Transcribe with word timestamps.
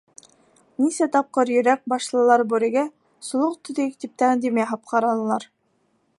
Нисә 0.85 1.07
тапҡыр 1.15 1.51
Йөрәк 1.57 1.83
башлылар 1.93 2.45
Бүрегә, 2.55 2.87
солох 3.31 3.55
төҙөйөк, 3.69 3.97
тип 4.07 4.19
тәҡдим 4.25 4.63
яһап 4.65 4.93
ҡаранылар. 4.95 5.49